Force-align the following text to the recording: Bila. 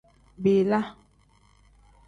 Bila. 0.43 0.79